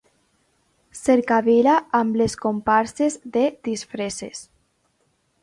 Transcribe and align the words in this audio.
Cercavila 1.01 1.75
amb 1.99 2.17
les 2.21 2.37
comparses 2.47 3.19
de 3.37 3.45
disfresses. 3.69 4.43